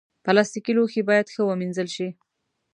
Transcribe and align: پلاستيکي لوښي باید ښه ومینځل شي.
پلاستيکي 0.25 0.71
لوښي 0.77 1.01
باید 1.09 1.31
ښه 1.33 1.41
ومینځل 1.45 1.87
شي. 1.95 2.07